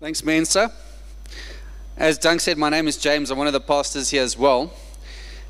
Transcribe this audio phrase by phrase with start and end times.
[0.00, 0.72] Thanks, Mensa.
[1.94, 3.30] As Dunk said, my name is James.
[3.30, 4.72] I'm one of the pastors here as well.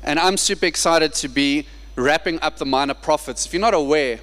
[0.03, 3.45] And I'm super excited to be wrapping up the minor prophets.
[3.45, 4.19] If you're not aware,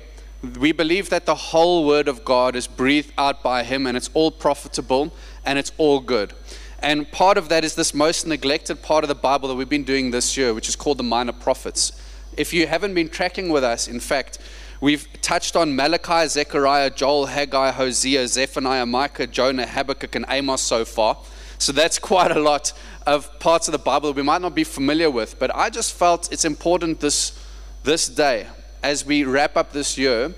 [0.61, 4.11] we believe that the whole word of God is breathed out by Him and it's
[4.12, 5.14] all profitable
[5.46, 6.35] and it's all good.
[6.81, 9.83] And part of that is this most neglected part of the Bible that we've been
[9.83, 11.92] doing this year, which is called the minor prophets.
[12.37, 14.38] If you haven't been tracking with us, in fact,
[14.81, 20.84] We've touched on Malachi, Zechariah, Joel, Haggai, Hosea, Zephaniah, Micah, Jonah, Habakkuk, and Amos so
[20.84, 21.19] far.
[21.59, 22.73] So that's quite a lot
[23.05, 25.37] of parts of the Bible we might not be familiar with.
[25.41, 27.33] But I just felt it's important this,
[27.83, 28.47] this day,
[28.80, 30.33] as we wrap up this year,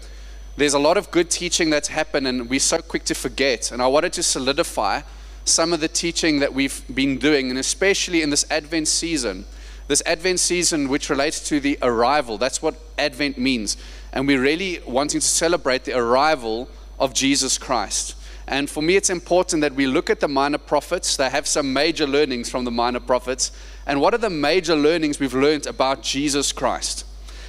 [0.57, 3.71] there's a lot of good teaching that's happened, and we're so quick to forget.
[3.71, 5.03] And I wanted to solidify
[5.45, 9.45] some of the teaching that we've been doing, and especially in this Advent season.
[9.87, 13.77] This Advent season, which relates to the arrival, that's what Advent means
[14.13, 18.17] and we're really wanting to celebrate the arrival of Jesus Christ.
[18.47, 21.17] And for me, it's important that we look at the minor prophets.
[21.17, 23.53] They have some major learnings from the minor prophets.
[23.87, 27.07] And what are the major learnings we've learned about Jesus Christ?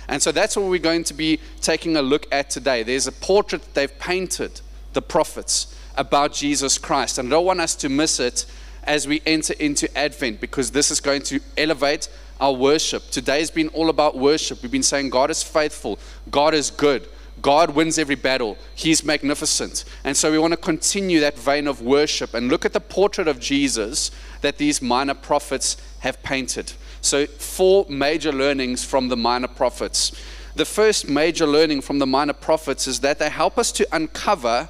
[0.08, 2.84] And so that's what we're going to be taking a look at today.
[2.84, 4.62] There's a portrait they've painted,
[4.94, 7.18] the prophets, about Jesus Christ.
[7.18, 8.46] And I don't want us to miss it
[8.84, 12.10] as we enter into Advent because this is going to elevate
[12.42, 13.10] our worship.
[13.12, 14.62] Today's been all about worship.
[14.62, 17.08] We've been saying God is faithful, God is good.
[17.42, 18.58] God wins every battle.
[18.76, 19.86] He's magnificent.
[20.04, 23.28] And so we want to continue that vein of worship and look at the portrait
[23.28, 24.12] of Jesus
[24.42, 26.74] that these minor prophets have painted.
[27.02, 30.12] So, four major learnings from the minor prophets.
[30.56, 34.70] The first major learning from the minor prophets is that they help us to uncover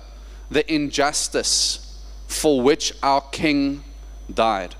[0.49, 3.83] the injustice for which our king
[4.33, 4.75] died.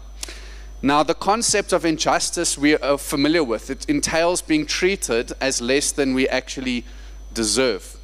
[0.82, 3.70] Now, the concept of injustice we are familiar with.
[3.70, 6.86] It entails being treated as less than we actually
[7.34, 7.98] deserve.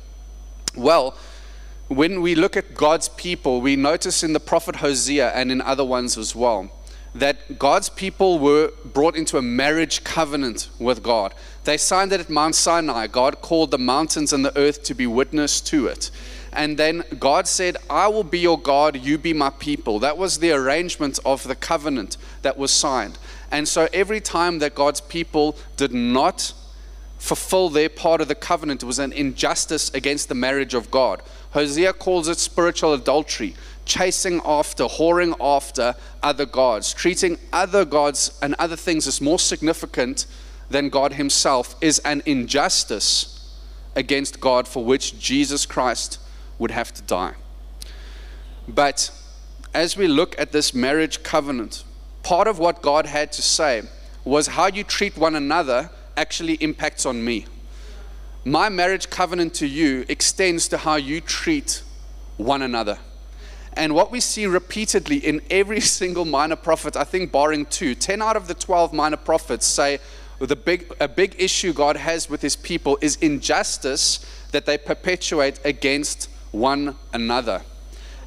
[0.76, 1.16] Well,
[1.88, 5.86] when we look at God's people, we notice in the prophet Hosea and in other
[5.86, 6.70] ones as well
[7.20, 11.34] that God's people were brought into a marriage covenant with God.
[11.64, 13.08] They signed it at Mount Sinai.
[13.08, 16.12] God called the mountains and the earth to be witness to it.
[16.58, 20.00] And then God said, I will be your God, you be my people.
[20.00, 23.20] That was the arrangement of the covenant that was signed.
[23.52, 26.54] And so every time that God's people did not
[27.20, 31.22] fulfill their part of the covenant, it was an injustice against the marriage of God.
[31.52, 35.94] Hosea calls it spiritual adultery, chasing after, whoring after
[36.24, 40.26] other gods, treating other gods and other things as more significant
[40.72, 43.48] than God Himself is an injustice
[43.96, 46.20] against God for which Jesus Christ
[46.60, 47.34] would have to die.
[48.68, 49.12] But
[49.74, 51.84] as we look at this marriage covenant,
[52.24, 53.84] part of what God had to say
[54.26, 57.46] was how you treat one another actually impacts on me.
[58.44, 61.84] My marriage covenant to you extends to how you treat
[62.38, 62.98] one another.
[63.74, 68.22] And what we see repeatedly in every single minor prophet, I think barring two, 10
[68.22, 70.00] out of the 12 minor prophets say
[70.40, 75.60] the big, a big issue God has with his people is injustice that they perpetuate
[75.64, 77.62] against one another.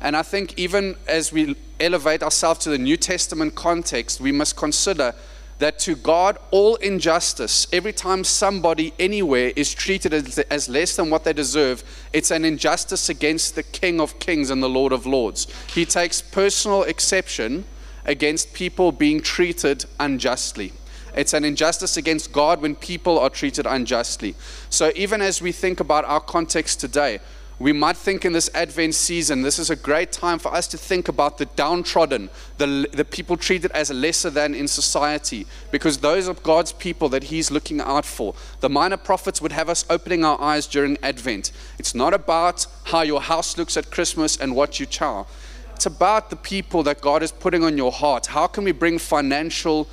[0.00, 4.56] And I think even as we elevate ourselves to the New Testament context, we must
[4.56, 5.14] consider
[5.60, 10.14] that to God, all injustice, every time somebody anywhere is treated
[10.50, 14.62] as, less than what they deserve, it's an injustice against the King of Kings and
[14.62, 15.46] the Lord of Lords.
[15.72, 17.64] He takes personal exception
[18.06, 20.72] against people being treated unjustly.
[21.14, 24.34] It's an injustice against God when people are treated unjustly.
[24.70, 27.20] So, even as we think about our context today,
[27.60, 30.78] we might think in this Advent season, this is a great time for us to
[30.78, 36.26] think about the downtrodden, the, the people treated as lesser than in society, because those
[36.26, 38.34] are God's people that He's looking out for.
[38.60, 41.52] The minor prophets would have us opening our eyes during Advent.
[41.78, 45.26] It's not about how your house looks at Christmas and what you chow,
[45.74, 48.26] it's about the people that God is putting on your heart.
[48.26, 49.86] How can we bring financial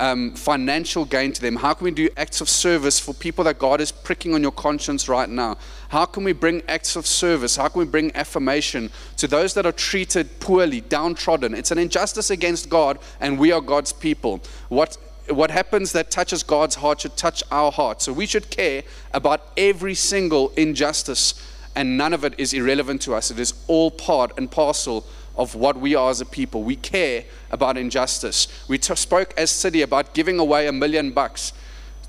[0.00, 1.56] um, financial gain to them?
[1.56, 4.50] How can we do acts of service for people that God is pricking on your
[4.50, 5.58] conscience right now?
[5.90, 7.56] How can we bring acts of service?
[7.56, 11.54] How can we bring affirmation to those that are treated poorly, downtrodden?
[11.54, 14.40] It's an injustice against God, and we are God's people.
[14.68, 14.96] What
[15.28, 18.02] what happens that touches God's heart should touch our heart.
[18.02, 18.82] So we should care
[19.12, 21.34] about every single injustice,
[21.76, 23.30] and none of it is irrelevant to us.
[23.30, 25.06] It is all part and parcel
[25.40, 26.62] of what we are as a people.
[26.62, 28.46] We care about injustice.
[28.68, 31.54] We t- spoke as city about giving away a million bucks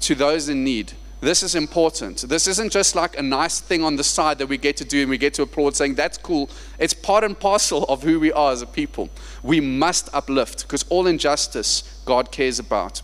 [0.01, 0.91] to those in need.
[1.21, 2.23] This is important.
[2.27, 5.01] This isn't just like a nice thing on the side that we get to do
[5.01, 6.49] and we get to applaud saying that's cool.
[6.77, 9.09] It's part and parcel of who we are as a people.
[9.43, 13.01] We must uplift because all injustice God cares about.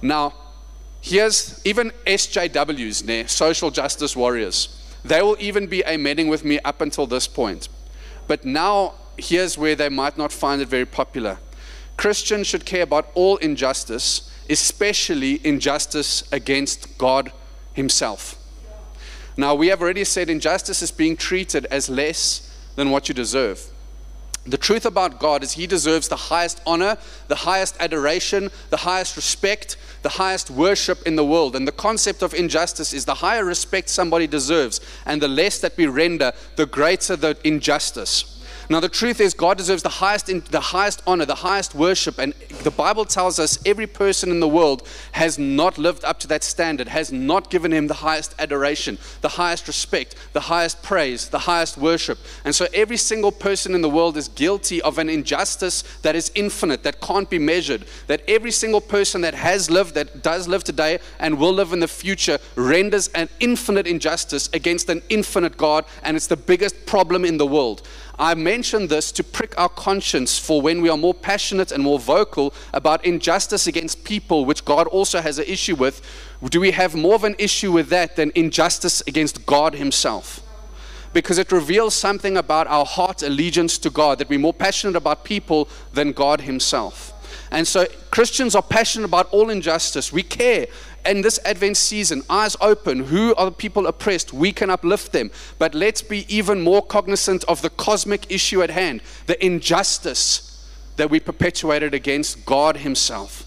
[0.00, 0.32] Now,
[1.02, 4.80] here's even SJWs, ne, social justice warriors.
[5.04, 7.68] They will even be amening with me up until this point.
[8.26, 11.38] But now here's where they might not find it very popular.
[11.96, 17.32] Christians should care about all injustice, especially injustice against God
[17.72, 18.36] Himself.
[19.36, 23.70] Now, we have already said injustice is being treated as less than what you deserve.
[24.46, 29.16] The truth about God is He deserves the highest honor, the highest adoration, the highest
[29.16, 31.56] respect, the highest worship in the world.
[31.56, 35.76] And the concept of injustice is the higher respect somebody deserves, and the less that
[35.76, 38.33] we render, the greater the injustice.
[38.70, 42.18] Now, the truth is, God deserves the highest, the highest honor, the highest worship.
[42.18, 42.32] And
[42.62, 46.42] the Bible tells us every person in the world has not lived up to that
[46.42, 51.40] standard, has not given him the highest adoration, the highest respect, the highest praise, the
[51.40, 52.18] highest worship.
[52.44, 56.30] And so, every single person in the world is guilty of an injustice that is
[56.34, 57.84] infinite, that can't be measured.
[58.06, 61.80] That every single person that has lived, that does live today, and will live in
[61.80, 65.84] the future renders an infinite injustice against an infinite God.
[66.02, 67.82] And it's the biggest problem in the world.
[68.18, 71.98] I mention this to prick our conscience for when we are more passionate and more
[71.98, 76.00] vocal about injustice against people, which God also has an issue with.
[76.44, 80.40] Do we have more of an issue with that than injustice against God Himself?
[81.12, 85.24] Because it reveals something about our heart allegiance to God, that we're more passionate about
[85.24, 87.12] people than God Himself.
[87.50, 90.12] And so Christians are passionate about all injustice.
[90.12, 90.66] We care
[91.06, 94.32] in this Advent season, eyes open, who are the people oppressed?
[94.32, 95.30] We can uplift them.
[95.58, 100.50] But let's be even more cognizant of the cosmic issue at hand, the injustice
[100.96, 103.44] that we perpetuated against God Himself.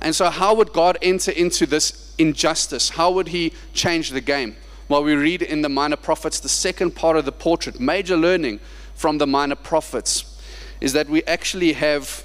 [0.00, 2.90] And so, how would God enter into this injustice?
[2.90, 4.56] How would He change the game?
[4.88, 8.60] Well, we read in the Minor Prophets, the second part of the portrait, major learning
[8.94, 10.40] from the Minor Prophets,
[10.80, 12.24] is that we actually have,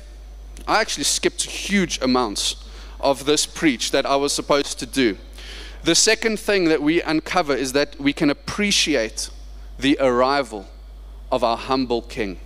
[0.68, 2.56] I actually skipped huge amounts
[3.00, 5.18] of this preach that I was supposed to do.
[5.84, 9.30] The second thing that we uncover is that we can appreciate
[9.80, 10.68] the arrival
[11.32, 12.40] of our humble King.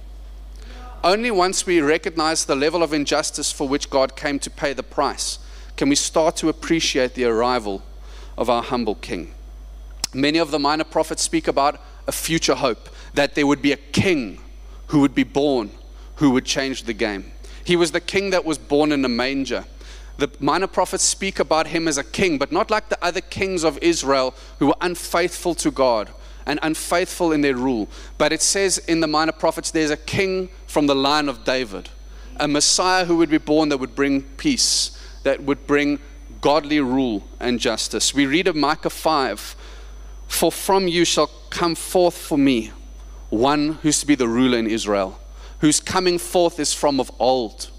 [1.03, 4.83] Only once we recognize the level of injustice for which God came to pay the
[4.83, 5.39] price
[5.77, 7.81] can we start to appreciate the arrival
[8.38, 9.33] of our humble King.
[10.13, 13.77] Many of the minor prophets speak about a future hope, that there would be a
[13.77, 14.39] king
[14.88, 15.71] who would be born
[16.15, 17.31] who would change the game.
[17.63, 19.65] He was the king that was born in a manger.
[20.21, 23.63] The minor prophets speak about him as a king, but not like the other kings
[23.63, 26.12] of Israel who were unfaithful to God
[26.45, 27.89] and unfaithful in their rule.
[28.19, 31.89] But it says in the minor prophets there's a king from the line of David,
[32.35, 35.97] a Messiah who would be born that would bring peace, that would bring
[36.39, 38.13] godly rule and justice.
[38.13, 39.56] We read of Micah 5
[40.27, 42.71] For from you shall come forth for me
[43.31, 45.19] one who's to be the ruler in Israel,
[45.62, 47.71] whose coming forth is from of old,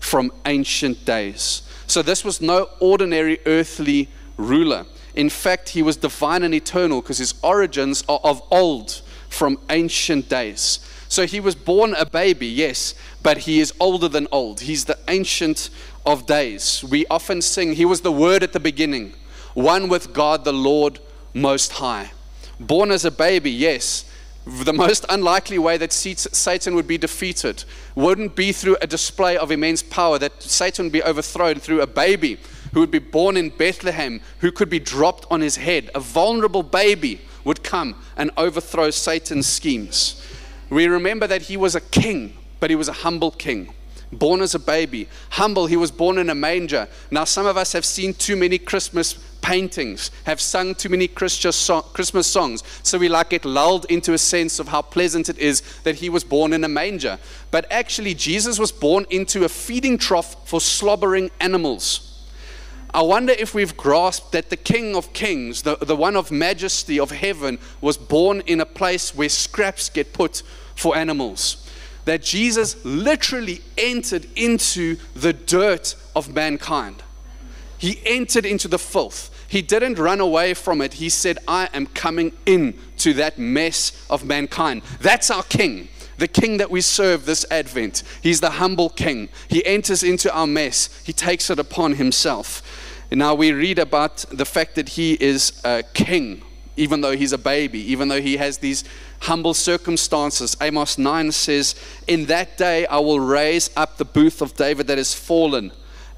[0.00, 1.62] from ancient days.
[1.94, 4.84] So this was no ordinary earthly ruler.
[5.14, 10.28] In fact, he was divine and eternal because his origins are of old, from ancient
[10.28, 10.80] days.
[11.06, 14.62] So he was born a baby, yes, but he is older than old.
[14.62, 15.70] He's the ancient
[16.04, 16.82] of days.
[16.82, 19.12] We often sing, He was the Word at the beginning,
[19.54, 20.98] one with God the Lord
[21.32, 22.10] Most High.
[22.58, 24.04] Born as a baby, yes,
[24.46, 27.64] the most unlikely way that Satan would be defeated
[27.94, 31.86] wouldn't be through a display of immense power, that Satan would be overthrown through a
[31.86, 32.38] baby
[32.72, 35.90] who would be born in Bethlehem, who could be dropped on his head.
[35.94, 40.22] A vulnerable baby would come and overthrow Satan's schemes.
[40.68, 43.72] We remember that he was a king, but he was a humble king
[44.14, 45.08] born as a baby.
[45.30, 46.88] Humble, he was born in a manger.
[47.10, 51.56] Now, some of us have seen too many Christmas paintings, have sung too many Christmas
[52.26, 55.96] songs, so we like get lulled into a sense of how pleasant it is that
[55.96, 57.18] he was born in a manger.
[57.50, 62.26] But actually, Jesus was born into a feeding trough for slobbering animals.
[62.94, 66.98] I wonder if we've grasped that the King of Kings, the, the one of majesty
[66.98, 70.42] of heaven, was born in a place where scraps get put
[70.74, 71.68] for animals
[72.06, 77.02] that Jesus literally entered into the dirt of mankind.
[77.76, 79.30] He entered into the filth.
[79.54, 80.94] He didn't run away from it.
[80.94, 84.82] He said, I am coming in to that mess of mankind.
[85.00, 85.86] That's our king,
[86.18, 88.02] the king that we serve this Advent.
[88.20, 89.28] He's the humble king.
[89.46, 92.62] He enters into our mess, he takes it upon himself.
[93.12, 96.42] Now we read about the fact that he is a king,
[96.76, 98.82] even though he's a baby, even though he has these
[99.20, 100.56] humble circumstances.
[100.60, 101.76] Amos 9 says,
[102.08, 105.70] In that day I will raise up the booth of David that is fallen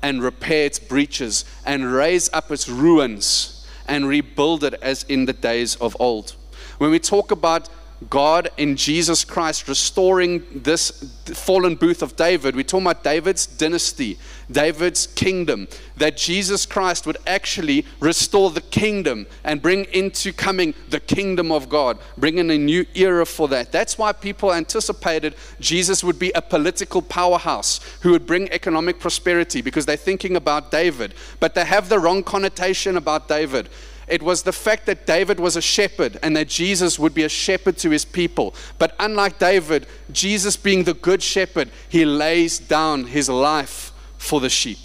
[0.02, 5.32] and repair its breaches and raise up its ruins and rebuild it as in the
[5.32, 6.34] days of old.
[6.78, 7.68] When we talk about
[8.10, 10.90] God in Jesus Christ restoring this
[11.34, 12.54] fallen booth of David.
[12.54, 14.18] We're talking about David's dynasty,
[14.50, 15.66] David's kingdom.
[15.96, 21.70] That Jesus Christ would actually restore the kingdom and bring into coming the kingdom of
[21.70, 23.72] God, bring in a new era for that.
[23.72, 29.62] That's why people anticipated Jesus would be a political powerhouse who would bring economic prosperity
[29.62, 31.14] because they're thinking about David.
[31.40, 33.70] But they have the wrong connotation about David.
[34.08, 37.28] It was the fact that David was a shepherd and that Jesus would be a
[37.28, 38.54] shepherd to his people.
[38.78, 44.48] But unlike David, Jesus being the good shepherd, he lays down his life for the
[44.48, 44.78] sheep.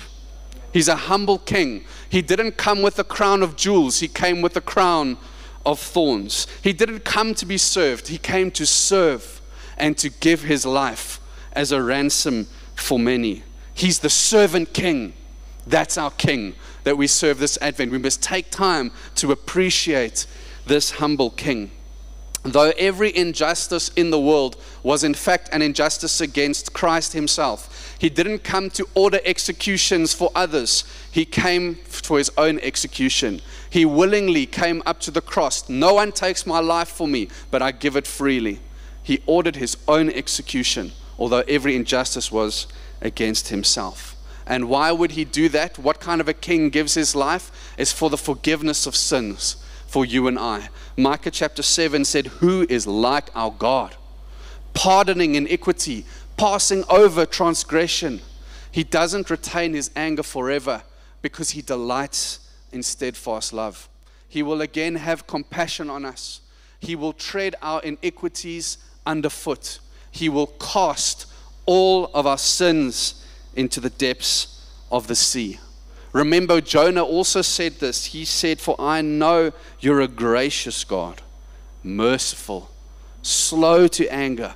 [0.74, 1.86] He's a humble king.
[2.10, 5.18] He didn't come with a crown of jewels, he came with a crown
[5.66, 6.48] of thorns.
[6.64, 9.40] He didn't come to be served, he came to serve
[9.78, 11.20] and to give his life
[11.54, 13.44] as a ransom for many.
[13.74, 15.14] He's the servant king.
[15.68, 17.92] That's our king that we serve this Advent.
[17.92, 20.26] We must take time to appreciate
[20.66, 21.72] this humble King.
[22.44, 28.10] Though every injustice in the world was in fact an injustice against Christ Himself, He
[28.10, 33.42] didn't come to order executions for others, He came for His own execution.
[33.70, 35.70] He willingly came up to the cross.
[35.70, 38.60] No one takes my life for me, but I give it freely.
[39.04, 42.66] He ordered His own execution, although every injustice was
[43.02, 44.16] against Himself.
[44.52, 45.80] And why would he do that?
[45.80, 47.74] What kind of a king gives his life?
[47.78, 49.56] Is for the forgiveness of sins
[49.88, 50.68] for you and I.
[50.98, 53.96] Micah chapter 7 said, Who is like our God?
[54.74, 56.06] Pardoning iniquity,
[56.36, 58.20] passing over transgression.
[58.70, 60.84] He doesn't retain his anger forever
[61.22, 63.88] because he delights in steadfast love.
[64.28, 66.42] He will again have compassion on us.
[66.82, 69.80] He will tread our iniquities underfoot.
[70.12, 71.26] He will cast
[71.66, 73.21] all of our sins
[73.56, 75.60] into the depths of the sea.
[76.14, 78.06] Remember, Jonah also said this.
[78.06, 81.22] He said, For I know you're a gracious God,
[81.84, 82.70] merciful,
[83.22, 84.56] slow to anger,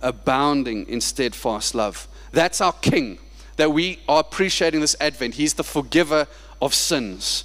[0.00, 2.06] abounding in steadfast love.
[2.30, 3.18] That's our King
[3.56, 5.34] that we are appreciating this Advent.
[5.34, 6.26] He's the forgiver
[6.60, 7.44] of sins.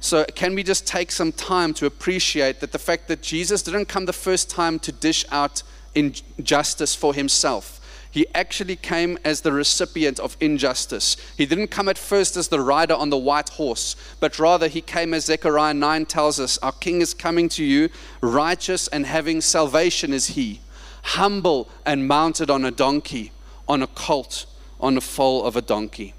[0.00, 3.86] So, can we just take some time to appreciate that the fact that Jesus didn't
[3.86, 5.62] come the first time to dish out
[5.94, 7.80] injustice for himself?
[8.14, 11.16] He actually came as the recipient of injustice.
[11.36, 14.80] He didn't come at first as the rider on the white horse, but rather he
[14.80, 17.88] came as Zechariah 9 tells us Our king is coming to you,
[18.20, 20.60] righteous and having salvation is he,
[21.02, 23.32] humble and mounted on a donkey,
[23.66, 24.46] on a colt,
[24.78, 26.14] on a foal of a donkey.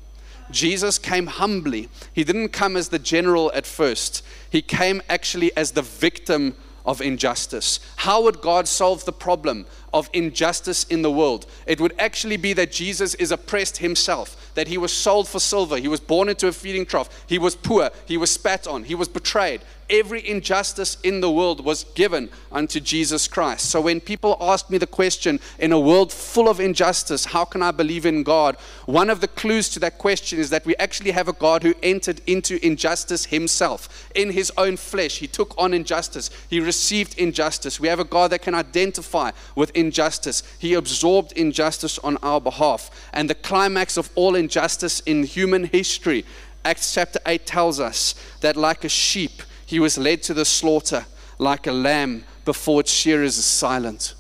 [0.51, 1.87] Jesus came humbly.
[2.11, 7.01] He didn't come as the general at first, he came actually as the victim of
[7.01, 7.79] injustice.
[7.95, 11.47] How would God solve the problem of injustice in the world?
[11.65, 15.77] It would actually be that Jesus is oppressed himself, that he was sold for silver,
[15.77, 18.93] he was born into a feeding trough, he was poor, he was spat on, he
[18.93, 23.69] was betrayed, every injustice in the world was given unto Jesus Christ.
[23.69, 27.61] So when people ask me the question, in a world full of injustice, how can
[27.61, 28.57] I believe in God?
[28.85, 31.75] One of the clues to that question is that we actually have a God who
[31.83, 34.09] entered into injustice himself.
[34.15, 37.79] In his own flesh, he took on injustice, he received injustice.
[37.79, 42.89] We have a God that can identify with injustice, he absorbed injustice on our behalf.
[43.13, 46.25] And the climax of all injustice in human history
[46.65, 51.05] Acts chapter 8 tells us that, like a sheep, he was led to the slaughter
[51.37, 54.15] like a lamb before its shearers is silent.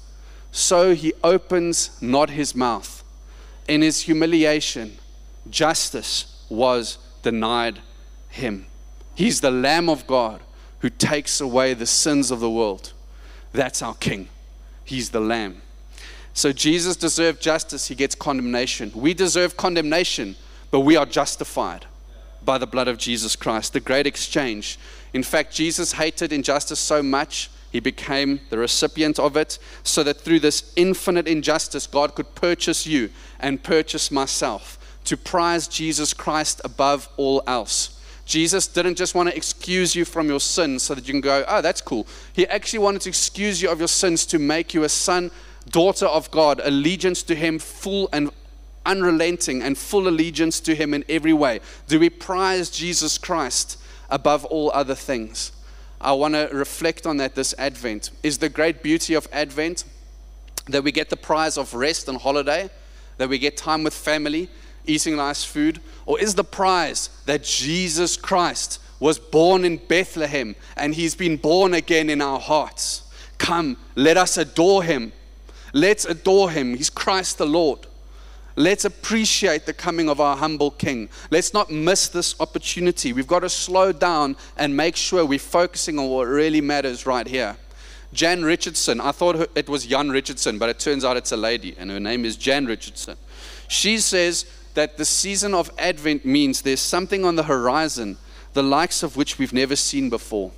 [0.51, 3.03] So he opens not his mouth.
[3.67, 4.99] In his humiliation,
[5.49, 7.79] justice was denied
[8.29, 8.67] him.
[9.15, 10.41] He's the Lamb of God
[10.79, 12.93] who takes away the sins of the world.
[13.53, 14.29] That's our King.
[14.85, 15.61] He's the Lamb.
[16.33, 18.91] So Jesus deserved justice, he gets condemnation.
[18.93, 20.35] We deserve condemnation,
[20.69, 21.85] but we are justified
[22.43, 24.77] by the blood of Jesus Christ, the great exchange.
[25.13, 30.21] In fact, Jesus hated injustice so much, he became the recipient of it, so that
[30.21, 36.61] through this infinite injustice, God could purchase you and purchase myself to prize Jesus Christ
[36.63, 37.94] above all else.
[38.25, 41.45] Jesus didn't just want to excuse you from your sins so that you can go,
[41.47, 42.07] oh, that's cool.
[42.33, 45.29] He actually wanted to excuse you of your sins to make you a son,
[45.69, 48.31] daughter of God, allegiance to Him, full and
[48.85, 51.59] unrelenting and full allegiance to Him in every way?
[51.87, 53.79] Do we prize Jesus Christ
[54.09, 55.51] above all other things?
[55.99, 58.11] I want to reflect on that this Advent.
[58.21, 59.85] Is the great beauty of Advent
[60.67, 62.69] that we get the prize of rest and holiday,
[63.17, 64.49] that we get time with family,
[64.87, 65.79] eating nice food?
[66.05, 71.73] Or is the prize that Jesus Christ was born in Bethlehem and he's been born
[71.73, 73.03] again in our hearts?
[73.37, 75.11] Come, let us adore him.
[75.73, 76.75] Let's adore him.
[76.75, 77.87] He's Christ the Lord.
[78.55, 81.09] Let's appreciate the coming of our humble King.
[81.29, 83.11] Let's not miss this opportunity.
[83.11, 87.27] We've got to slow down and make sure we're focusing on what really matters right
[87.27, 87.57] here.
[88.13, 91.75] Jan Richardson, I thought it was Jan Richardson, but it turns out it's a lady,
[91.77, 93.17] and her name is Jan Richardson.
[93.67, 98.17] She says that the season of Advent means there's something on the horizon,
[98.53, 100.51] the likes of which we've never seen before.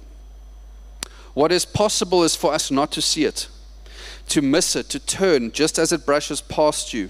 [1.33, 3.47] What is possible is for us not to see it,
[4.29, 7.09] to miss it, to turn just as it brushes past you,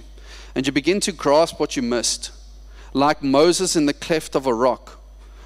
[0.54, 2.32] and you begin to grasp what you missed.
[2.94, 5.00] Like Moses in the cleft of a rock,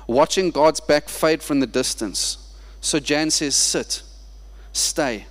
[0.08, 2.38] watching God's back fade from the distance.
[2.82, 4.04] So Jan says, Sit
[4.74, 5.26] stay,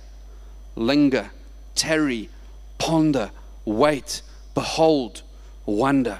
[0.75, 1.31] linger,
[1.75, 2.29] tarry,
[2.77, 3.31] ponder,
[3.65, 4.21] wait,
[4.53, 5.21] behold,
[5.71, 6.19] wonder.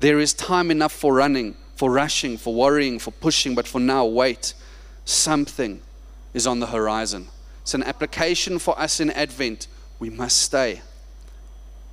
[0.00, 4.04] There is time enough for running, for rushing, for worrying, for pushing, but for now,
[4.04, 4.54] wait.
[5.04, 5.82] Something
[6.34, 7.28] is on the horizon.
[7.62, 9.68] It's an application for us in Advent.
[9.98, 10.82] We must stay,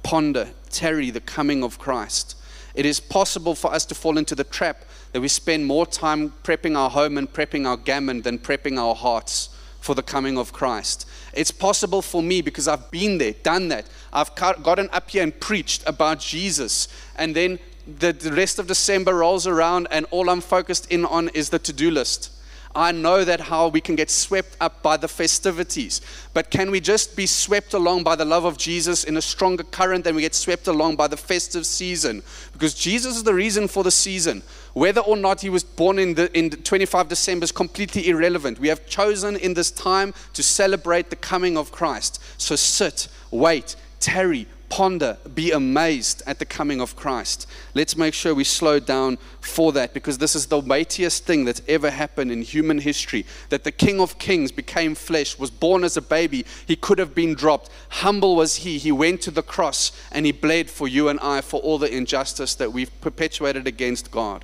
[0.04, 2.36] ponder, tarry the coming of Christ.
[2.76, 6.34] It is possible for us to fall into the trap that we spend more time
[6.44, 9.50] prepping our home and prepping our gammon than prepping our hearts
[9.84, 11.06] for the coming of Christ.
[11.34, 13.86] It's possible for me because I've been there, done that.
[14.14, 16.88] I've gotten up here and preached about Jesus.
[17.18, 17.60] And then
[18.00, 21.74] the, rest of December rolls around, and all I'm focused in on is the to
[21.74, 22.32] do list.
[22.76, 26.02] I know that how we can get swept up by the festivities.
[26.34, 29.64] But can we just be swept along by the love of Jesus in a stronger
[29.64, 32.24] current than we get swept along by the festive season?
[32.54, 34.42] Because Jesus is the reason for the season.
[34.74, 38.60] Whether or not he was born in, the, in 25 December is completely irrelevant.
[38.60, 42.22] We have chosen in this time to celebrate the coming of Christ.
[42.40, 47.46] So sit, wait, tarry, ponder, be amazed at the coming of Christ.
[47.76, 51.62] Let's make sure we slow down for that because this is the weightiest thing that's
[51.68, 53.28] ever happened in human history.
[53.50, 56.48] That the King of Kings became flesh, was born as a baby.
[56.66, 57.70] He could have been dropped.
[57.90, 58.80] Humble was he.
[58.80, 61.96] He went to the cross and he bled for you and I for all the
[61.96, 64.44] injustice that we've perpetuated against God.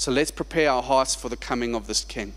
[0.00, 2.32] So let's prepare our hearts for the coming of this King.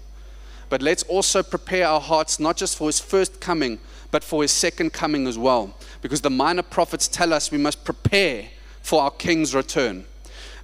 [0.67, 3.79] But let's also prepare our hearts not just for his first coming,
[4.11, 7.85] but for his second coming as well because the minor prophets tell us we must
[7.85, 8.47] prepare
[8.81, 10.03] for our king's return.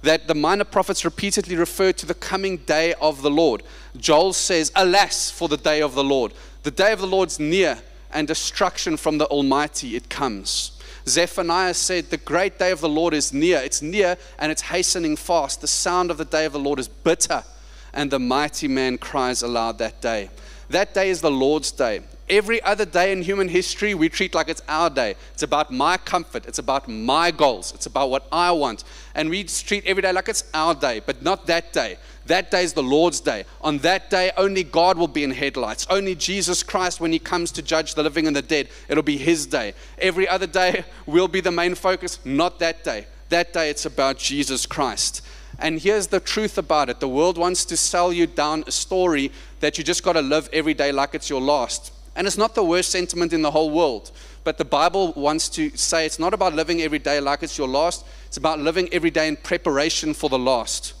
[0.02, 3.62] That the minor prophets repeatedly refer to the coming day of the Lord.
[3.96, 6.34] Joel says, Alas for the day of the Lord.
[6.64, 7.78] The day of the Lord's near,
[8.12, 10.72] and destruction from the Almighty it comes.
[11.10, 13.58] Zephaniah said, The great day of the Lord is near.
[13.58, 15.60] It's near and it's hastening fast.
[15.60, 17.44] The sound of the day of the Lord is bitter,
[17.92, 20.30] and the mighty man cries aloud that day.
[20.70, 22.00] That day is the Lord's day.
[22.30, 25.16] Every other day in human history, we treat like it's our day.
[25.32, 26.46] It's about my comfort.
[26.46, 27.74] It's about my goals.
[27.74, 28.84] It's about what I want.
[29.16, 31.98] And we treat every day like it's our day, but not that day.
[32.26, 33.46] That day is the Lord's day.
[33.62, 35.88] On that day, only God will be in headlights.
[35.90, 39.16] Only Jesus Christ, when He comes to judge the living and the dead, it'll be
[39.16, 39.74] His day.
[39.98, 43.06] Every other day will be the main focus, not that day.
[43.30, 45.22] That day, it's about Jesus Christ.
[45.58, 49.32] And here's the truth about it the world wants to sell you down a story
[49.58, 51.92] that you just got to live every day like it's your last.
[52.20, 54.10] And it's not the worst sentiment in the whole world.
[54.44, 57.66] But the Bible wants to say it's not about living every day like it's your
[57.66, 60.92] last, it's about living every day in preparation for the last.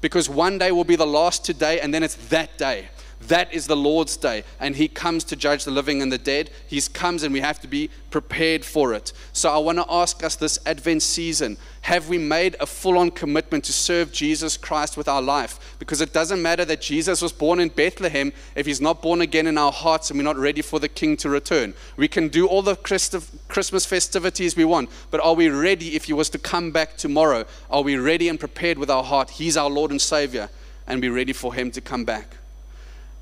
[0.00, 2.88] Because one day will be the last today, and then it's that day.
[3.26, 6.50] That is the Lord's day, and He comes to judge the living and the dead.
[6.66, 9.12] He comes, and we have to be prepared for it.
[9.32, 13.10] So, I want to ask us this Advent season have we made a full on
[13.10, 15.76] commitment to serve Jesus Christ with our life?
[15.78, 19.46] Because it doesn't matter that Jesus was born in Bethlehem if He's not born again
[19.46, 21.74] in our hearts and we're not ready for the King to return.
[21.96, 26.12] We can do all the Christmas festivities we want, but are we ready if He
[26.12, 27.46] was to come back tomorrow?
[27.70, 29.30] Are we ready and prepared with our heart?
[29.30, 30.50] He's our Lord and Savior,
[30.86, 32.36] and be ready for Him to come back.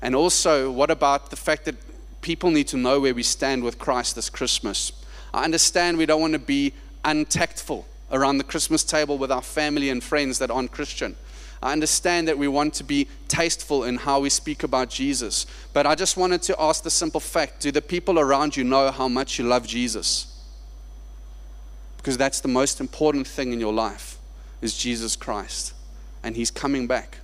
[0.01, 1.75] And also, what about the fact that
[2.21, 4.91] people need to know where we stand with Christ this Christmas?
[5.33, 9.89] I understand we don't want to be untactful around the Christmas table with our family
[9.89, 11.15] and friends that aren't Christian.
[11.61, 15.45] I understand that we want to be tasteful in how we speak about Jesus.
[15.73, 18.91] But I just wanted to ask the simple fact do the people around you know
[18.91, 20.33] how much you love Jesus?
[21.97, 24.17] Because that's the most important thing in your life
[24.61, 25.73] is Jesus Christ.
[26.23, 27.17] And he's coming back.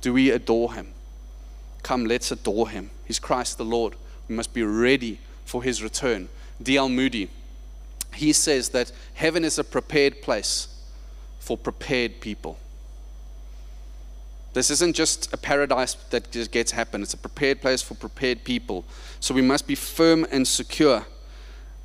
[0.00, 0.92] Do we adore him?
[1.82, 2.90] Come, let's adore him.
[3.04, 3.94] He's Christ the Lord.
[4.28, 6.28] We must be ready for his return.
[6.62, 6.88] D.L.
[6.88, 7.30] Moody,
[8.14, 10.68] he says that heaven is a prepared place
[11.38, 12.58] for prepared people.
[14.54, 17.02] This isn't just a paradise that just gets happen.
[17.02, 18.84] It's a prepared place for prepared people.
[19.20, 21.06] So we must be firm and secure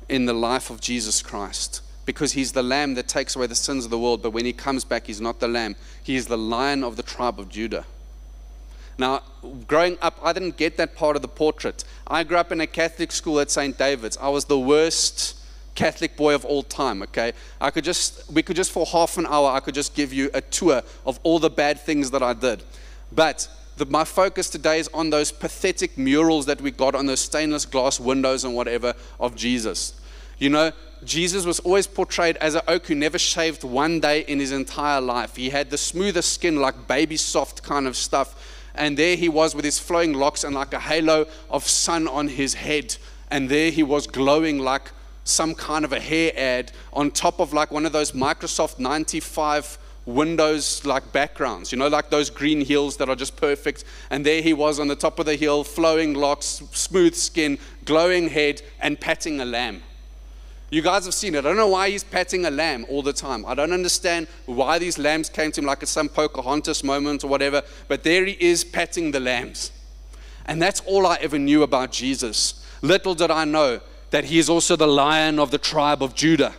[0.08, 3.84] in the life of Jesus Christ because he's the lamb that takes away the sins
[3.84, 4.22] of the world.
[4.22, 5.76] But when he comes back, he's not the lamb.
[6.02, 7.86] He is the lion of the tribe of Judah.
[8.98, 9.22] Now,
[9.66, 11.84] growing up, I didn't get that part of the portrait.
[12.06, 13.76] I grew up in a Catholic school at St.
[13.76, 14.16] David's.
[14.16, 15.36] I was the worst
[15.74, 17.32] Catholic boy of all time, okay?
[17.60, 20.30] I could just, we could just for half an hour, I could just give you
[20.32, 22.62] a tour of all the bad things that I did.
[23.10, 27.20] But the, my focus today is on those pathetic murals that we got on those
[27.20, 30.00] stainless glass windows and whatever of Jesus.
[30.38, 30.72] You know,
[31.04, 35.00] Jesus was always portrayed as an oak who never shaved one day in his entire
[35.00, 35.36] life.
[35.36, 38.53] He had the smoothest skin, like baby soft kind of stuff.
[38.74, 42.28] And there he was with his flowing locks and like a halo of sun on
[42.28, 42.96] his head.
[43.30, 44.90] And there he was glowing like
[45.24, 49.78] some kind of a hair ad on top of like one of those Microsoft 95
[50.06, 53.84] Windows like backgrounds, you know, like those green hills that are just perfect.
[54.10, 58.28] And there he was on the top of the hill, flowing locks, smooth skin, glowing
[58.28, 59.82] head, and patting a lamb.
[60.74, 61.38] You guys have seen it.
[61.38, 63.46] I don't know why he's patting a lamb all the time.
[63.46, 67.28] I don't understand why these lambs came to him like it's some Pocahontas moment or
[67.28, 69.70] whatever, but there he is patting the lambs.
[70.46, 72.66] And that's all I ever knew about Jesus.
[72.82, 76.56] Little did I know that he is also the lion of the tribe of Judah.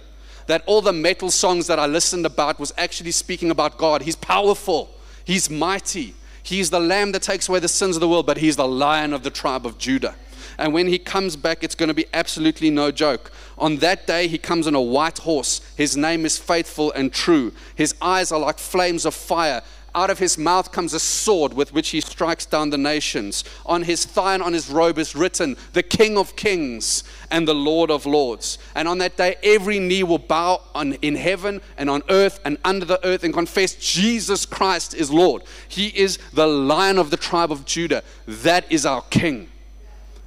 [0.48, 4.04] That all the metal songs that I listened about was actually speaking about God.
[4.04, 4.92] He's powerful,
[5.26, 6.16] he's mighty.
[6.42, 9.12] He's the lamb that takes away the sins of the world, but he's the lion
[9.14, 10.16] of the tribe of Judah.
[10.58, 13.32] And when he comes back, it's going to be absolutely no joke.
[13.58, 15.62] On that day, he comes on a white horse.
[15.76, 17.54] His name is faithful and true.
[17.76, 19.62] His eyes are like flames of fire.
[19.96, 23.46] Out of his mouth comes a sword with which he strikes down the nations.
[23.66, 27.56] On his thigh and on his robe is written, The King of Kings and the
[27.56, 28.58] Lord of Lords.
[28.76, 32.58] And on that day, every knee will bow on, in heaven and on earth and
[32.66, 35.44] under the earth and confess Jesus Christ is Lord.
[35.70, 38.04] He is the lion of the tribe of Judah.
[38.28, 39.50] That is our King.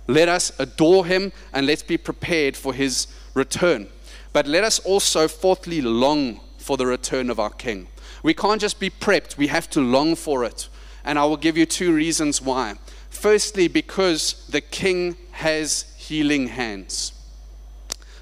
[0.09, 3.89] Let us adore him and let's be prepared for his return.
[4.33, 7.89] But let us also, fourthly, long for the return of our King.
[8.23, 10.69] We can't just be prepped, we have to long for it.
[11.05, 12.75] And I will give you two reasons why.
[13.11, 17.13] Firstly, because the King has healing hands.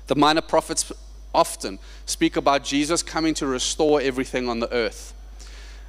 [0.09, 0.92] The minor prophets
[1.35, 5.14] often speak about Jesus coming to restore everything on the earth.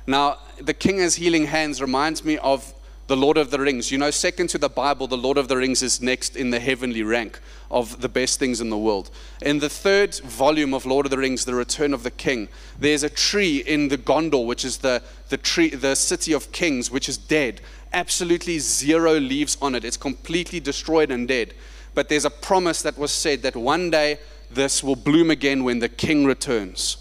[0.05, 2.73] Now, the King has healing hands reminds me of
[3.07, 3.89] the Lord of the Rings.
[3.89, 6.59] You know, second to the Bible, the Lord of the Rings is next in the
[6.59, 7.39] heavenly rank
[7.71, 9.09] of the best things in the world.
[9.41, 13.03] In the third volume of Lord of the Rings, The Return of the King, there's
[13.03, 17.07] a tree in the Gondor, which is the, the, tree, the city of kings, which
[17.07, 17.61] is dead.
[17.93, 19.85] Absolutely zero leaves on it.
[19.85, 21.53] It's completely destroyed and dead.
[21.93, 24.19] But there's a promise that was said that one day
[24.51, 26.97] this will bloom again when the king returns.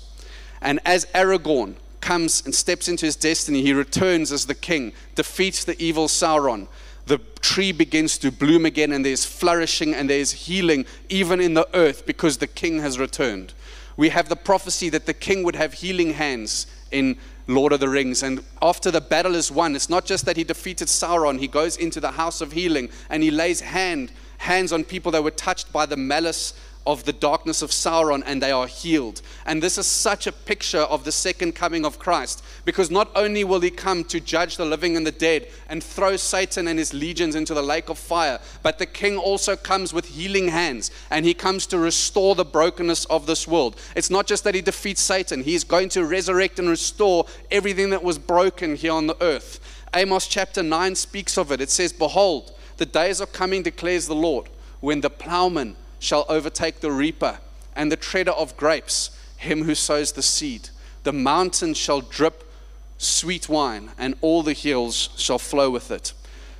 [0.61, 1.75] And as Aragorn
[2.07, 6.69] comes and steps into his destiny, he returns as the king, defeats the evil Sauron.
[7.07, 11.69] The tree begins to bloom again, and there's flourishing and there's healing even in the
[11.75, 13.55] earth because the king has returned.
[13.97, 17.89] We have the prophecy that the king would have healing hands in Lord of the
[17.89, 18.23] Rings.
[18.23, 21.77] And after the battle is won, it's not just that he defeated Sauron, he goes
[21.77, 25.73] into the house of healing and he lays hand, hands on people that were touched
[25.73, 26.55] by the malice
[26.87, 29.21] of the darkness of Sauron and they are healed.
[29.45, 33.45] And this is such a picture of the second coming of Christ because not only
[33.45, 36.95] will he come to judge the living and the dead and throw Satan and his
[36.95, 41.27] legions into the lake of fire, but the king also comes with healing hands and
[41.27, 43.77] he comes to restore the brokenness of this world.
[43.95, 48.03] It's not just that he defeats Satan, he's going to resurrect and restore everything that
[48.03, 49.61] was broken here on the earth.
[49.95, 51.61] Amos chapter 9 speaks of it.
[51.61, 54.49] It says, Behold, the days are coming, declares the Lord,
[54.81, 57.39] when the plowman shall overtake the reaper,
[57.75, 60.71] and the treader of grapes, him who sows the seed.
[61.03, 62.51] The mountains shall drip
[62.99, 66.13] sweet wine, and all the hills shall flow with it.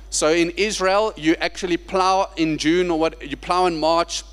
[0.09, 4.23] So in Israel, you actually plow in June or what you plow in March,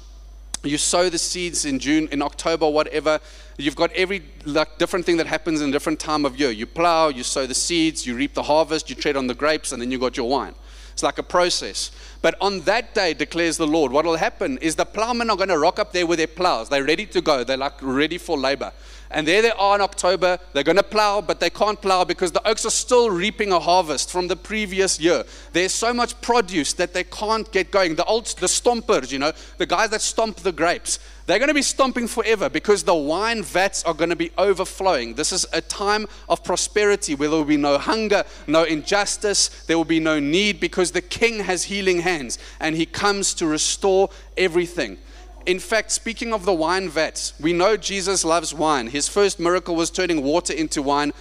[0.64, 3.20] you sow the seeds in June, in October, whatever.
[3.58, 6.50] You've got every like different thing that happens in a different time of year.
[6.50, 9.72] You plow, you sow the seeds, you reap the harvest, you tread on the grapes,
[9.72, 10.54] and then you got your wine.
[10.94, 11.90] It's like a process.
[12.22, 15.48] But on that day, declares the Lord, what will happen is the plowmen are going
[15.48, 16.68] to rock up there with their plows.
[16.68, 17.42] They're ready to go.
[17.42, 18.72] They're like ready for labor.
[19.14, 20.40] And there they are in October.
[20.52, 23.60] They're going to plow, but they can't plow because the oaks are still reaping a
[23.60, 25.22] harvest from the previous year.
[25.52, 27.94] There's so much produce that they can't get going.
[27.94, 31.54] The old, the stompers, you know, the guys that stomp the grapes, they're going to
[31.54, 35.14] be stomping forever because the wine vats are going to be overflowing.
[35.14, 39.78] This is a time of prosperity where there will be no hunger, no injustice, there
[39.78, 44.10] will be no need because the king has healing hands and he comes to restore
[44.36, 44.98] everything.
[45.46, 48.86] In fact, speaking of the wine vats, we know Jesus loves wine.
[48.86, 51.12] His first miracle was turning water into wine,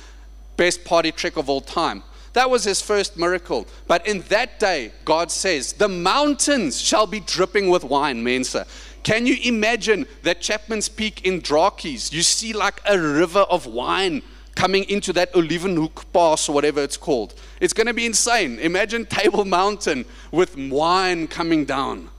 [0.55, 2.03] best party trick of all time.
[2.31, 3.67] That was his first miracle.
[3.85, 8.65] But in that day, God says, the mountains shall be dripping with wine, Mensa.
[9.03, 12.13] Can you imagine that Chapman's Peak in Drakies?
[12.13, 14.23] You see like a river of wine
[14.55, 17.33] coming into that Olivenhoek Pass or whatever it's called.
[17.59, 18.57] It's going to be insane.
[18.59, 22.09] Imagine Table Mountain with wine coming down.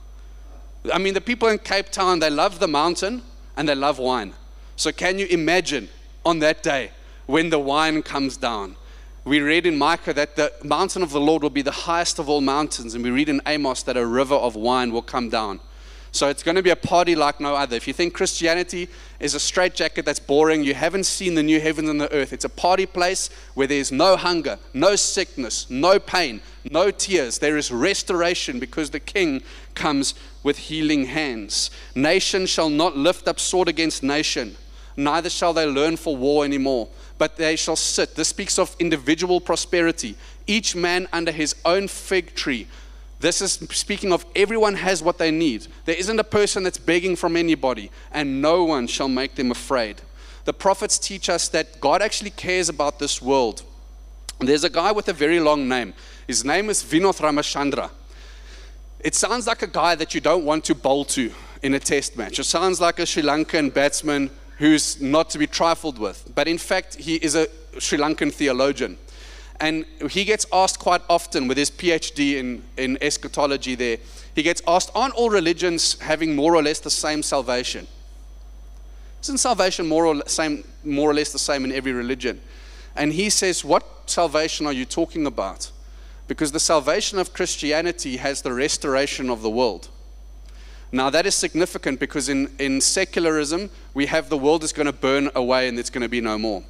[0.92, 3.22] I mean, the people in Cape Town, they love the mountain
[3.56, 4.34] and they love wine.
[4.76, 5.88] So, can you imagine
[6.24, 6.90] on that day
[7.26, 8.76] when the wine comes down?
[9.24, 12.28] we read in Micah that the mountain of the Lord will be the highest of
[12.28, 12.94] all mountains.
[12.94, 15.60] And we read in Amos that a river of wine will come down.
[16.12, 17.74] So it's going to be a party like no other.
[17.74, 21.88] If you think Christianity is a straitjacket that's boring, you haven't seen the new heavens
[21.88, 22.32] and the earth.
[22.32, 27.38] It's a party place where there's no hunger, no sickness, no pain, no tears.
[27.38, 29.42] There is restoration because the king
[29.74, 31.72] comes with healing hands.
[31.96, 34.56] Nation shall not lift up sword against nation,
[34.96, 38.14] neither shall they learn for war anymore, but they shall sit.
[38.14, 40.14] This speaks of individual prosperity,
[40.46, 42.68] each man under his own fig tree
[43.24, 45.66] this is speaking of everyone has what they need.
[45.86, 50.02] There isn't a person that's begging from anybody, and no one shall make them afraid.
[50.44, 53.62] The prophets teach us that God actually cares about this world.
[54.40, 55.94] There's a guy with a very long name.
[56.26, 57.90] His name is Vinoth Ramachandra.
[59.04, 61.30] It sounds like a guy that you don't want to bowl to
[61.62, 62.38] in a test match.
[62.38, 66.32] It sounds like a Sri Lankan batsman who's not to be trifled with.
[66.34, 68.96] But in fact, he is a Sri Lankan theologian.
[69.60, 73.98] And he gets asked quite often with his PhD in, in eschatology there,
[74.34, 77.86] he gets asked, aren't all religions having more or less the same salvation?
[79.22, 82.40] Isn't salvation more or, same, more or less the same in every religion?
[82.96, 85.70] And he says, What salvation are you talking about?
[86.26, 89.88] Because the salvation of Christianity has the restoration of the world.
[90.90, 94.92] Now, that is significant because in, in secularism, we have the world is going to
[94.92, 96.64] burn away and it's going to be no more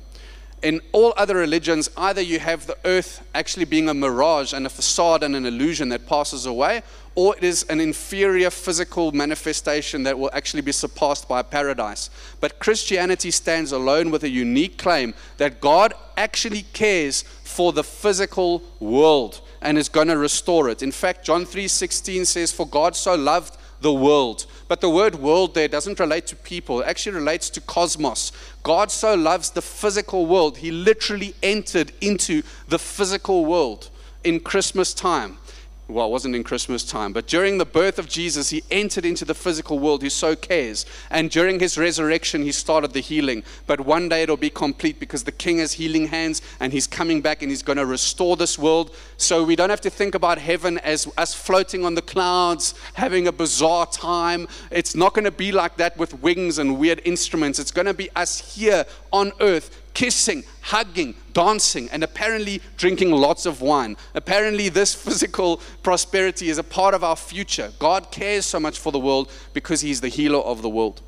[0.65, 4.71] in all other religions, either you have the earth actually being a mirage and a
[4.71, 6.83] facade and an illusion that passes away,
[7.15, 12.11] or it is an inferior physical manifestation that will actually be surpassed by paradise.
[12.41, 18.63] But Christianity stands alone with a unique claim that God actually cares for the physical
[18.81, 20.83] world and is going to restore it.
[20.83, 24.47] In fact, John 3:16 says for God so loved the world.
[24.67, 28.33] But the word world there doesn't relate to people, it actually relates to cosmos.
[28.63, 33.91] God so loves the physical world, he literally entered into the physical world
[34.25, 35.37] in Christmas time
[35.87, 39.27] well, it wasn't in Christmas time, but during the birth of Jesus, he entered into
[39.27, 40.03] the physical world.
[40.03, 40.87] He so cares.
[41.11, 43.45] And during his resurrection, he started the healing.
[43.67, 47.21] But one day it'll be complete because the king has healing hands and he's coming
[47.21, 48.97] back and he's going to restore this world.
[49.19, 53.29] So we don't have to think about heaven as us floating on the clouds, having
[53.29, 54.49] a bizarre time.
[54.71, 57.59] It's not going to be like that with wings and weird instruments.
[57.59, 63.45] It's going to be us here on earth kissing, hugging, dancing, and apparently drinking lots
[63.45, 63.97] of wine.
[64.15, 67.73] Apparently, this physical prosperity is a part of our future.
[67.79, 71.03] God cares so much for the world because He's the healer of the world.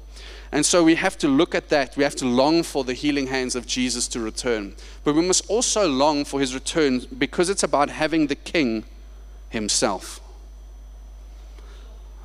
[0.53, 1.97] And so we have to look at that.
[1.97, 4.75] We have to long for the healing hands of Jesus to return.
[5.05, 8.85] But we must also long for his return because it's about having the king
[9.51, 10.21] himself.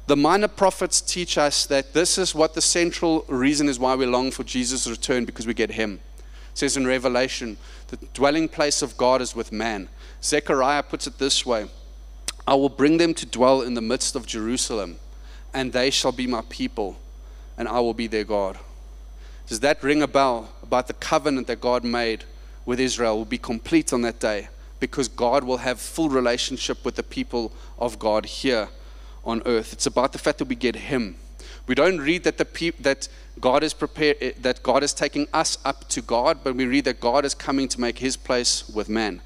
[0.07, 4.05] The minor prophets teach us that this is what the central reason is why we
[4.05, 5.99] long for Jesus' return because we get him.
[6.51, 7.57] It says in Revelation,
[7.95, 9.89] the dwelling place of God is with man.
[10.23, 11.67] Zechariah puts it this way
[12.47, 14.97] I will bring them to dwell in the midst of Jerusalem,
[15.53, 16.97] and they shall be my people,
[17.57, 18.57] and I will be their God.
[19.47, 22.23] Does that ring a bell about the covenant that God made
[22.65, 24.47] with Israel will be complete on that day
[24.79, 28.69] because God will have full relationship with the people of God here
[29.23, 29.73] on earth.
[29.73, 31.15] It's about the fact that we get Him.
[31.67, 33.07] We don't read that the pe- that
[33.39, 36.85] God is prepared eh, that God is taking us up to God, but we read
[36.85, 39.21] that God is coming to make his place with man.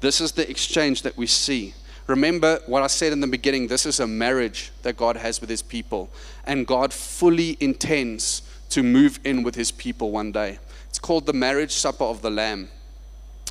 [0.00, 1.74] This is the exchange that we see.
[2.06, 5.50] Remember what I said in the beginning, this is a marriage that God has with
[5.50, 6.10] his people,
[6.44, 10.58] and God fully intends to move in with his people one day.
[10.88, 12.68] It's called the marriage supper of the lamb.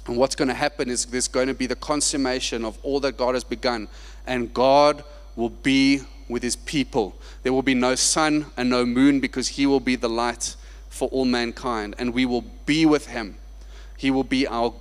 [0.07, 3.17] And what's going to happen is there's going to be the consummation of all that
[3.17, 3.87] God has begun,
[4.27, 5.03] and God
[5.35, 7.15] will be with his people.
[7.43, 10.55] There will be no sun and no moon because he will be the light
[10.89, 13.37] for all mankind, and we will be with him.
[13.97, 14.73] He will be our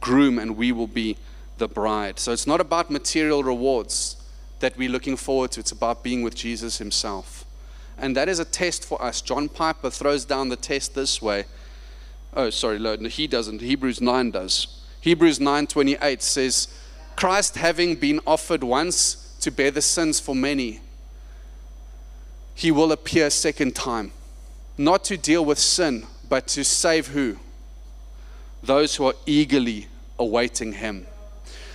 [0.00, 1.16] groom, and we will be
[1.58, 2.18] the bride.
[2.18, 4.16] So it's not about material rewards
[4.60, 7.44] that we're looking forward to, it's about being with Jesus himself.
[7.98, 9.20] And that is a test for us.
[9.20, 11.44] John Piper throws down the test this way.
[12.34, 13.60] Oh, sorry, no, he doesn't.
[13.60, 14.82] Hebrews 9 does.
[15.00, 16.68] Hebrews 9:28 says,
[17.16, 20.80] Christ having been offered once to bear the sins for many,
[22.54, 24.12] he will appear a second time,
[24.78, 27.36] not to deal with sin, but to save who?
[28.62, 31.06] Those who are eagerly awaiting him.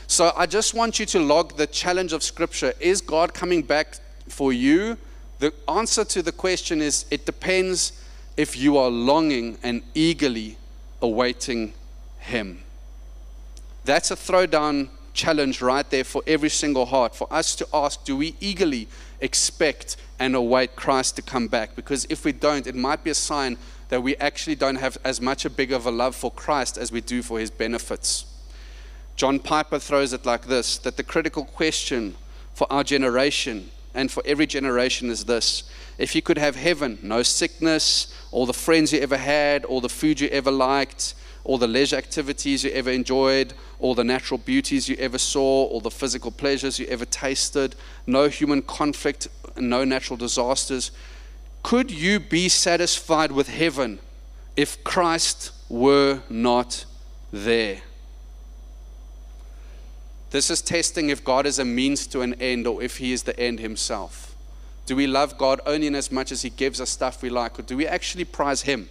[0.08, 2.74] So I just want you to log the challenge of Scripture.
[2.80, 3.98] Is God coming back
[4.30, 4.98] for you?
[5.40, 7.92] The answer to the question is it depends
[8.38, 10.58] if you are longing and eagerly
[11.02, 11.74] awaiting
[12.20, 12.64] him.
[13.84, 18.16] That's a throwdown challenge right there for every single heart for us to ask do
[18.16, 18.88] we eagerly
[19.20, 21.76] expect and await Christ to come back?
[21.76, 23.58] Because if we don't, it might be a sign
[23.90, 26.92] that we actually don't have as much a big of a love for Christ as
[26.92, 28.26] we do for his benefits.
[29.16, 32.16] John Piper throws it like this that the critical question
[32.54, 35.64] for our generation and for every generation is this
[35.98, 39.90] if you could have heaven, no sickness, all the friends you ever had, all the
[39.90, 41.16] food you ever liked,
[41.48, 45.80] all the leisure activities you ever enjoyed, all the natural beauties you ever saw, all
[45.80, 47.74] the physical pleasures you ever tasted,
[48.06, 50.92] no human conflict, no natural disasters.
[51.64, 54.00] Could you be satisfied with heaven
[54.58, 56.84] if Christ were not
[57.32, 57.82] there?
[60.32, 63.24] This is testing if God is a means to an end or if He is
[63.24, 64.36] the end Himself.
[64.86, 67.58] Do we love God only in as much as He gives us stuff we like,
[67.58, 68.90] or do we actually prize Him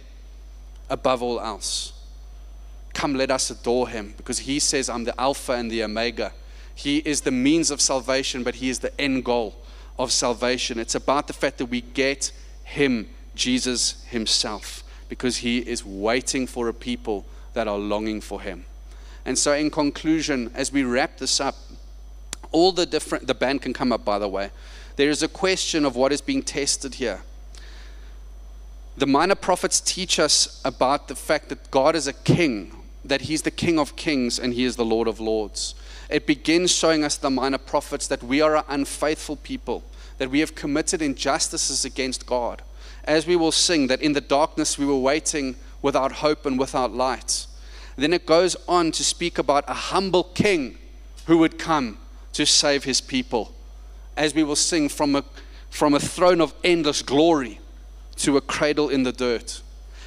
[0.89, 1.93] above all else?
[2.93, 6.33] Come, let us adore Him because He says, I'm the Alpha and the Omega.
[6.73, 9.55] He is the means of salvation, but He is the end goal
[9.97, 10.79] of salvation.
[10.79, 12.31] It's about the fact that we get
[12.63, 18.65] Him, Jesus Himself, because He is waiting for a people that are longing for Him.
[19.25, 21.55] And so, in conclusion, as we wrap this up,
[22.51, 24.51] all the different, the band can come up, by the way.
[24.95, 27.21] There is a question of what is being tested here.
[28.95, 32.71] The minor prophets teach us about the fact that God is a king,
[33.09, 35.75] that He's the King of kings and He is the Lord of lords.
[36.09, 39.83] It begins showing us, the minor prophets, that we are an unfaithful people,
[40.17, 42.61] that we have committed injustices against God.
[43.03, 46.93] As we will sing, that in the darkness we were waiting without hope and without
[46.93, 47.47] light.
[47.95, 50.77] Then it goes on to speak about a humble king
[51.25, 51.97] who would come
[52.33, 53.53] to save his people.
[54.15, 55.25] As we will sing from a,
[55.69, 57.59] from a throne of endless glory
[58.17, 59.61] to a cradle in the dirt.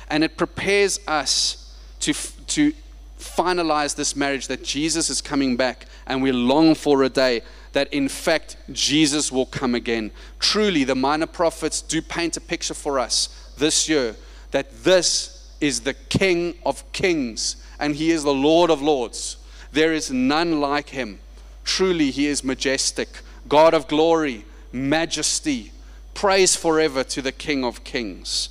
[0.08, 2.72] And it prepares us to, to
[3.20, 7.92] finalize this marriage that Jesus is coming back and we long for a day that
[7.92, 10.10] in fact Jesus will come again.
[10.38, 14.16] Truly, the minor prophets do paint a picture for us this year
[14.50, 19.36] that this is the King of Kings and he is the Lord of lords.
[19.72, 21.20] There is none like him.
[21.64, 25.72] Truly, he is majestic, God of glory, majesty.
[26.14, 28.48] Praise forever to the King of kings.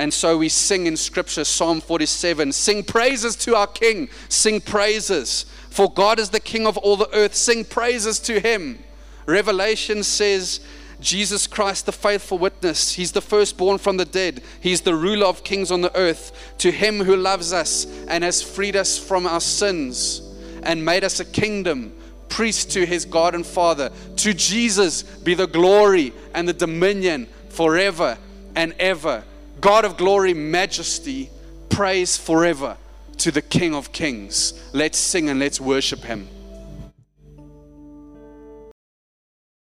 [0.00, 5.44] And so we sing in Scripture, Psalm 47 Sing praises to our King, sing praises.
[5.68, 8.78] For God is the King of all the earth, sing praises to him.
[9.26, 10.60] Revelation says,
[11.00, 12.92] Jesus Christ, the faithful witness.
[12.92, 14.42] He's the firstborn from the dead.
[14.62, 16.54] He's the ruler of kings on the earth.
[16.58, 20.22] To him who loves us and has freed us from our sins
[20.62, 21.94] and made us a kingdom,
[22.30, 23.90] priest to his God and Father.
[24.16, 28.16] To Jesus be the glory and the dominion forever
[28.56, 29.24] and ever.
[29.60, 31.30] God of glory, majesty,
[31.68, 32.76] praise forever
[33.18, 34.54] to the King of kings.
[34.72, 36.28] Let's sing and let's worship him.